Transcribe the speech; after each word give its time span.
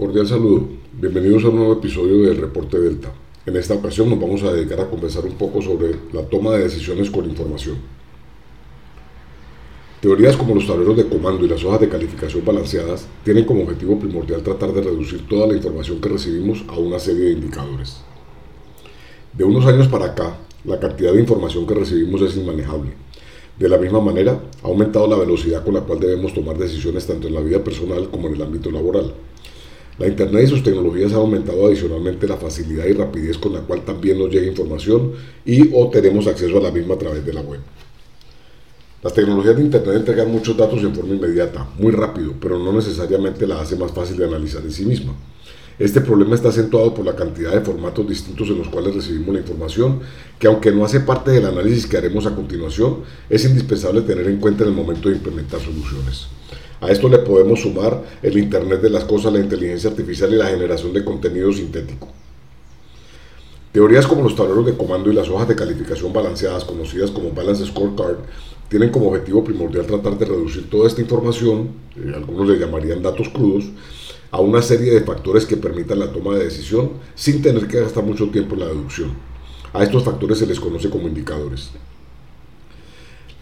Cordial 0.00 0.26
saludo, 0.26 0.66
bienvenidos 0.98 1.44
a 1.44 1.50
un 1.50 1.56
nuevo 1.56 1.74
episodio 1.74 2.22
del 2.22 2.38
Reporte 2.38 2.78
Delta. 2.78 3.12
En 3.44 3.54
esta 3.54 3.74
ocasión 3.74 4.08
nos 4.08 4.18
vamos 4.18 4.42
a 4.42 4.50
dedicar 4.50 4.80
a 4.80 4.88
conversar 4.88 5.26
un 5.26 5.34
poco 5.34 5.60
sobre 5.60 5.94
la 6.14 6.22
toma 6.22 6.52
de 6.52 6.62
decisiones 6.62 7.10
con 7.10 7.26
información. 7.26 7.76
Teorías 10.00 10.38
como 10.38 10.54
los 10.54 10.66
tableros 10.66 10.96
de 10.96 11.06
comando 11.06 11.44
y 11.44 11.48
las 11.50 11.62
hojas 11.64 11.82
de 11.82 11.90
calificación 11.90 12.42
balanceadas 12.46 13.08
tienen 13.24 13.44
como 13.44 13.64
objetivo 13.64 13.98
primordial 13.98 14.42
tratar 14.42 14.72
de 14.72 14.80
reducir 14.80 15.28
toda 15.28 15.46
la 15.46 15.56
información 15.56 16.00
que 16.00 16.08
recibimos 16.08 16.64
a 16.68 16.78
una 16.78 16.98
serie 16.98 17.24
de 17.24 17.32
indicadores. 17.32 18.00
De 19.34 19.44
unos 19.44 19.66
años 19.66 19.86
para 19.88 20.06
acá, 20.06 20.38
la 20.64 20.80
cantidad 20.80 21.12
de 21.12 21.20
información 21.20 21.66
que 21.66 21.74
recibimos 21.74 22.22
es 22.22 22.38
inmanejable. 22.38 22.92
De 23.58 23.68
la 23.68 23.76
misma 23.76 24.00
manera, 24.00 24.40
ha 24.62 24.66
aumentado 24.66 25.06
la 25.06 25.18
velocidad 25.18 25.62
con 25.62 25.74
la 25.74 25.82
cual 25.82 26.00
debemos 26.00 26.32
tomar 26.32 26.56
decisiones 26.56 27.06
tanto 27.06 27.28
en 27.28 27.34
la 27.34 27.42
vida 27.42 27.62
personal 27.62 28.08
como 28.08 28.28
en 28.28 28.36
el 28.36 28.42
ámbito 28.42 28.70
laboral. 28.70 29.12
La 30.00 30.08
Internet 30.08 30.44
y 30.44 30.46
sus 30.46 30.62
tecnologías 30.62 31.12
han 31.12 31.18
aumentado 31.18 31.66
adicionalmente 31.66 32.26
la 32.26 32.38
facilidad 32.38 32.86
y 32.86 32.94
rapidez 32.94 33.36
con 33.36 33.52
la 33.52 33.60
cual 33.60 33.84
también 33.84 34.18
nos 34.18 34.30
llega 34.30 34.46
información 34.46 35.12
y 35.44 35.70
o 35.74 35.90
tenemos 35.90 36.26
acceso 36.26 36.56
a 36.56 36.62
la 36.62 36.70
misma 36.70 36.94
a 36.94 36.98
través 36.98 37.22
de 37.26 37.34
la 37.34 37.42
web. 37.42 37.60
Las 39.02 39.12
tecnologías 39.12 39.56
de 39.56 39.62
Internet 39.62 39.96
entregan 39.96 40.32
muchos 40.32 40.56
datos 40.56 40.82
en 40.82 40.94
forma 40.94 41.14
inmediata, 41.14 41.68
muy 41.78 41.92
rápido, 41.92 42.32
pero 42.40 42.58
no 42.58 42.72
necesariamente 42.72 43.46
la 43.46 43.60
hace 43.60 43.76
más 43.76 43.92
fácil 43.92 44.16
de 44.16 44.24
analizar 44.24 44.62
en 44.62 44.72
sí 44.72 44.86
misma. 44.86 45.12
Este 45.78 46.00
problema 46.00 46.34
está 46.34 46.48
acentuado 46.48 46.94
por 46.94 47.04
la 47.04 47.14
cantidad 47.14 47.52
de 47.52 47.60
formatos 47.60 48.08
distintos 48.08 48.48
en 48.48 48.56
los 48.56 48.68
cuales 48.68 48.94
recibimos 48.94 49.34
la 49.34 49.40
información, 49.40 50.00
que 50.38 50.46
aunque 50.46 50.72
no 50.72 50.82
hace 50.82 51.00
parte 51.00 51.30
del 51.30 51.44
análisis 51.44 51.86
que 51.86 51.98
haremos 51.98 52.24
a 52.24 52.34
continuación, 52.34 53.00
es 53.28 53.44
indispensable 53.44 54.00
tener 54.00 54.26
en 54.28 54.38
cuenta 54.38 54.62
en 54.62 54.70
el 54.70 54.76
momento 54.76 55.10
de 55.10 55.16
implementar 55.16 55.60
soluciones. 55.60 56.28
A 56.80 56.90
esto 56.90 57.08
le 57.08 57.18
podemos 57.18 57.60
sumar 57.60 58.02
el 58.22 58.38
Internet 58.38 58.80
de 58.80 58.90
las 58.90 59.04
Cosas, 59.04 59.32
la 59.32 59.40
inteligencia 59.40 59.90
artificial 59.90 60.32
y 60.32 60.36
la 60.36 60.46
generación 60.46 60.92
de 60.92 61.04
contenido 61.04 61.52
sintético. 61.52 62.08
Teorías 63.72 64.06
como 64.06 64.22
los 64.22 64.34
tableros 64.34 64.66
de 64.66 64.76
comando 64.76 65.10
y 65.10 65.14
las 65.14 65.28
hojas 65.28 65.46
de 65.46 65.54
calificación 65.54 66.12
balanceadas, 66.12 66.64
conocidas 66.64 67.10
como 67.10 67.30
Balance 67.30 67.66
Scorecard, 67.66 68.16
tienen 68.68 68.90
como 68.90 69.08
objetivo 69.08 69.44
primordial 69.44 69.86
tratar 69.86 70.18
de 70.18 70.24
reducir 70.24 70.70
toda 70.70 70.88
esta 70.88 71.00
información, 71.00 71.70
eh, 71.96 72.12
algunos 72.14 72.48
le 72.48 72.58
llamarían 72.58 73.02
datos 73.02 73.28
crudos, 73.28 73.66
a 74.30 74.40
una 74.40 74.62
serie 74.62 74.92
de 74.92 75.02
factores 75.02 75.44
que 75.44 75.56
permitan 75.56 75.98
la 75.98 76.12
toma 76.12 76.34
de 76.34 76.44
decisión 76.44 76.92
sin 77.14 77.42
tener 77.42 77.66
que 77.66 77.80
gastar 77.80 78.04
mucho 78.04 78.28
tiempo 78.30 78.54
en 78.54 78.60
la 78.60 78.66
deducción. 78.66 79.10
A 79.72 79.82
estos 79.82 80.02
factores 80.02 80.38
se 80.38 80.46
les 80.46 80.58
conoce 80.58 80.88
como 80.88 81.08
indicadores. 81.08 81.70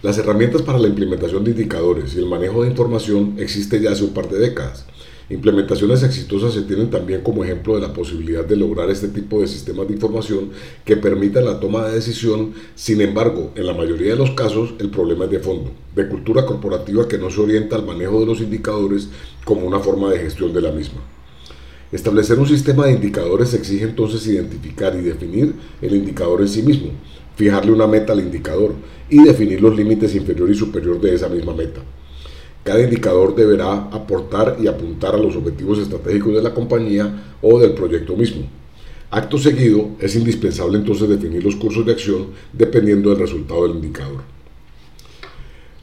Las 0.00 0.16
herramientas 0.16 0.62
para 0.62 0.78
la 0.78 0.86
implementación 0.86 1.42
de 1.42 1.50
indicadores 1.50 2.14
y 2.14 2.18
el 2.18 2.26
manejo 2.26 2.62
de 2.62 2.70
información 2.70 3.34
existen 3.36 3.82
ya 3.82 3.90
hace 3.90 4.04
un 4.04 4.14
par 4.14 4.28
de 4.28 4.38
décadas. 4.38 4.84
Implementaciones 5.28 6.04
exitosas 6.04 6.54
se 6.54 6.62
tienen 6.62 6.88
también 6.88 7.22
como 7.22 7.42
ejemplo 7.42 7.74
de 7.74 7.80
la 7.80 7.92
posibilidad 7.92 8.44
de 8.44 8.54
lograr 8.54 8.90
este 8.90 9.08
tipo 9.08 9.40
de 9.40 9.48
sistemas 9.48 9.88
de 9.88 9.94
información 9.94 10.50
que 10.84 10.96
permitan 10.96 11.44
la 11.44 11.58
toma 11.58 11.84
de 11.84 11.96
decisión. 11.96 12.52
Sin 12.76 13.00
embargo, 13.00 13.50
en 13.56 13.66
la 13.66 13.74
mayoría 13.74 14.12
de 14.12 14.18
los 14.18 14.30
casos 14.30 14.74
el 14.78 14.88
problema 14.88 15.24
es 15.24 15.32
de 15.32 15.40
fondo, 15.40 15.72
de 15.96 16.06
cultura 16.06 16.46
corporativa 16.46 17.08
que 17.08 17.18
no 17.18 17.28
se 17.28 17.40
orienta 17.40 17.74
al 17.74 17.84
manejo 17.84 18.20
de 18.20 18.26
los 18.26 18.40
indicadores 18.40 19.08
como 19.44 19.66
una 19.66 19.80
forma 19.80 20.12
de 20.12 20.20
gestión 20.20 20.52
de 20.52 20.60
la 20.60 20.70
misma. 20.70 21.00
Establecer 21.90 22.38
un 22.38 22.46
sistema 22.46 22.86
de 22.86 22.92
indicadores 22.92 23.52
exige 23.52 23.82
entonces 23.82 24.24
identificar 24.28 24.94
y 24.94 25.00
definir 25.00 25.54
el 25.82 25.96
indicador 25.96 26.40
en 26.40 26.48
sí 26.48 26.62
mismo, 26.62 26.92
fijarle 27.38 27.70
una 27.70 27.86
meta 27.86 28.12
al 28.12 28.18
indicador 28.18 28.74
y 29.08 29.22
definir 29.22 29.62
los 29.62 29.76
límites 29.76 30.12
inferior 30.16 30.50
y 30.50 30.56
superior 30.56 31.00
de 31.00 31.14
esa 31.14 31.28
misma 31.28 31.54
meta. 31.54 31.80
Cada 32.64 32.82
indicador 32.82 33.36
deberá 33.36 33.74
aportar 33.92 34.56
y 34.60 34.66
apuntar 34.66 35.14
a 35.14 35.18
los 35.18 35.36
objetivos 35.36 35.78
estratégicos 35.78 36.34
de 36.34 36.42
la 36.42 36.52
compañía 36.52 37.36
o 37.40 37.60
del 37.60 37.74
proyecto 37.74 38.16
mismo. 38.16 38.42
Acto 39.10 39.38
seguido, 39.38 39.90
es 40.00 40.16
indispensable 40.16 40.78
entonces 40.78 41.08
definir 41.08 41.44
los 41.44 41.54
cursos 41.54 41.86
de 41.86 41.92
acción 41.92 42.26
dependiendo 42.52 43.10
del 43.10 43.20
resultado 43.20 43.68
del 43.68 43.76
indicador. 43.76 44.22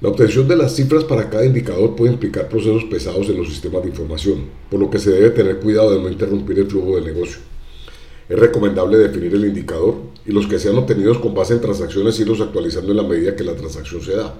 La 0.00 0.08
obtención 0.08 0.48
de 0.48 0.56
las 0.56 0.74
cifras 0.74 1.04
para 1.04 1.30
cada 1.30 1.46
indicador 1.46 1.94
puede 1.94 2.12
implicar 2.12 2.48
procesos 2.48 2.84
pesados 2.84 3.28
en 3.28 3.38
los 3.38 3.48
sistemas 3.48 3.84
de 3.84 3.90
información, 3.90 4.46
por 4.68 4.80
lo 4.80 4.90
que 4.90 4.98
se 4.98 5.12
debe 5.12 5.30
tener 5.30 5.60
cuidado 5.60 5.92
de 5.92 6.02
no 6.02 6.10
interrumpir 6.10 6.58
el 6.58 6.66
flujo 6.66 6.96
del 6.96 7.04
negocio. 7.04 7.38
Es 8.28 8.38
recomendable 8.38 8.98
definir 8.98 9.32
el 9.34 9.44
indicador 9.44 9.94
y 10.26 10.32
los 10.32 10.46
que 10.46 10.58
sean 10.58 10.76
obtenidos 10.76 11.18
con 11.18 11.34
base 11.34 11.54
en 11.54 11.60
transacciones 11.60 12.18
irlos 12.18 12.40
actualizando 12.40 12.90
en 12.90 12.96
la 12.96 13.02
medida 13.02 13.36
que 13.36 13.44
la 13.44 13.54
transacción 13.54 14.02
se 14.02 14.16
da. 14.16 14.34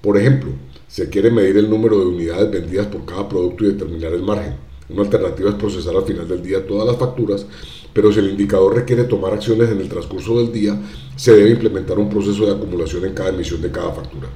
Por 0.00 0.16
ejemplo, 0.16 0.50
se 0.88 1.10
quiere 1.10 1.30
medir 1.30 1.58
el 1.58 1.68
número 1.68 1.98
de 1.98 2.06
unidades 2.06 2.50
vendidas 2.50 2.86
por 2.86 3.04
cada 3.04 3.28
producto 3.28 3.64
y 3.64 3.68
determinar 3.68 4.12
el 4.12 4.22
margen. 4.22 4.54
Una 4.88 5.02
alternativa 5.02 5.50
es 5.50 5.56
procesar 5.56 5.94
al 5.94 6.04
final 6.04 6.26
del 6.26 6.42
día 6.42 6.66
todas 6.66 6.86
las 6.86 6.96
facturas, 6.96 7.46
pero 7.92 8.12
si 8.12 8.18
el 8.18 8.30
indicador 8.30 8.74
requiere 8.74 9.04
tomar 9.04 9.32
acciones 9.34 9.70
en 9.70 9.80
el 9.80 9.88
transcurso 9.88 10.38
del 10.38 10.52
día, 10.52 10.80
se 11.16 11.34
debe 11.34 11.50
implementar 11.50 11.98
un 11.98 12.08
proceso 12.08 12.46
de 12.46 12.52
acumulación 12.52 13.04
en 13.04 13.14
cada 13.14 13.28
emisión 13.28 13.60
de 13.60 13.70
cada 13.70 13.92
factura. 13.92 14.28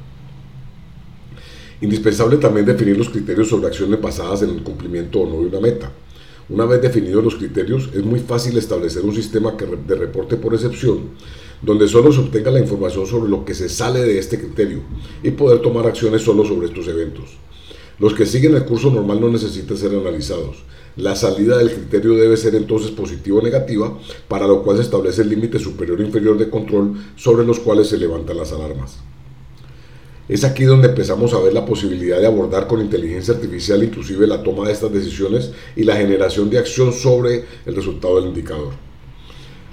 Indispensable 1.81 2.37
también 2.37 2.67
definir 2.67 2.97
los 2.97 3.09
criterios 3.09 3.49
sobre 3.49 3.67
acciones 3.67 4.01
basadas 4.01 4.43
en 4.43 4.51
el 4.51 4.63
cumplimiento 4.63 5.21
o 5.21 5.29
no 5.29 5.41
de 5.41 5.47
una 5.47 5.61
meta. 5.61 5.91
Una 6.51 6.67
vez 6.67 6.83
definidos 6.83 7.25
los 7.25 7.37
criterios, 7.37 7.89
es 7.95 8.05
muy 8.05 8.21
fácil 8.21 8.59
establecer 8.59 9.03
un 9.03 9.15
sistema 9.15 9.55
de 9.87 9.95
reporte 9.95 10.37
por 10.37 10.53
excepción, 10.53 11.11
donde 11.63 11.89
solo 11.89 12.13
se 12.13 12.21
obtenga 12.21 12.51
la 12.51 12.61
información 12.61 13.07
sobre 13.07 13.31
lo 13.31 13.47
que 13.47 13.55
se 13.55 13.71
sale 13.71 14.03
de 14.03 14.19
este 14.19 14.39
criterio 14.39 14.81
y 15.23 15.31
poder 15.31 15.61
tomar 15.61 15.87
acciones 15.87 16.21
solo 16.21 16.45
sobre 16.45 16.67
estos 16.67 16.87
eventos. 16.89 17.39
Los 17.99 18.13
que 18.13 18.27
siguen 18.27 18.55
el 18.55 18.67
curso 18.67 18.91
normal 18.91 19.23
no 19.23 19.31
necesitan 19.31 19.79
ser 19.79 19.95
analizados. 19.95 20.65
La 20.97 21.17
salida 21.17 21.57
del 21.57 21.73
criterio 21.73 22.15
debe 22.15 22.37
ser 22.37 22.55
entonces 22.57 22.91
positiva 22.91 23.39
o 23.39 23.43
negativa, 23.43 23.99
para 24.29 24.47
lo 24.47 24.63
cual 24.63 24.77
se 24.77 24.83
establece 24.83 25.23
el 25.23 25.31
límite 25.31 25.59
superior 25.59 25.99
e 25.99 26.05
inferior 26.05 26.37
de 26.37 26.51
control 26.51 26.93
sobre 27.17 27.47
los 27.47 27.59
cuales 27.59 27.89
se 27.89 27.97
levantan 27.97 28.37
las 28.37 28.53
alarmas. 28.53 28.99
Es 30.27 30.43
aquí 30.43 30.65
donde 30.65 30.89
empezamos 30.89 31.35
a 31.35 31.39
ver 31.39 31.53
la 31.53 31.67
posibilidad 31.67 32.19
de 32.19 32.27
abordar 32.27 32.67
con 32.67 32.81
inteligencia 32.81 33.35
artificial 33.35 33.85
inclusive 33.85 34.27
la 34.27 34.43
toma 34.43 34.67
de 34.67 34.73
estas 34.73 34.91
decisiones 34.91 35.53
y 35.77 35.83
la 35.83 35.97
generación 35.97 36.49
de 36.49 36.59
acción 36.59 36.95
sobre 36.95 37.45
el 37.67 37.77
resultado 37.77 38.17
del 38.17 38.31
indicador. 38.31 38.73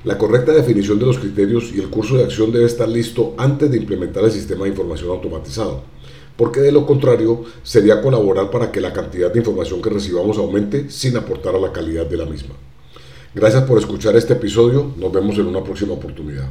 La 0.03 0.17
correcta 0.17 0.51
definición 0.51 0.99
de 0.99 1.05
los 1.05 1.19
criterios 1.19 1.71
y 1.73 1.79
el 1.79 1.89
curso 1.89 2.17
de 2.17 2.25
acción 2.25 2.51
debe 2.51 2.65
estar 2.65 2.89
listo 2.89 3.33
antes 3.37 3.71
de 3.71 3.77
implementar 3.77 4.25
el 4.25 4.31
sistema 4.31 4.65
de 4.65 4.71
información 4.71 5.11
automatizado, 5.11 5.83
porque 6.35 6.59
de 6.59 6.73
lo 6.73 6.85
contrario 6.85 7.45
sería 7.63 8.01
colaborar 8.01 8.51
para 8.51 8.73
que 8.73 8.81
la 8.81 8.91
cantidad 8.91 9.31
de 9.31 9.39
información 9.39 9.81
que 9.81 9.89
recibamos 9.89 10.37
aumente 10.37 10.89
sin 10.89 11.15
aportar 11.15 11.55
a 11.55 11.59
la 11.59 11.71
calidad 11.71 12.07
de 12.07 12.17
la 12.17 12.25
misma. 12.25 12.55
Gracias 13.33 13.63
por 13.63 13.77
escuchar 13.77 14.17
este 14.17 14.33
episodio, 14.33 14.91
nos 14.97 15.13
vemos 15.13 15.37
en 15.37 15.45
una 15.45 15.63
próxima 15.63 15.93
oportunidad. 15.93 16.49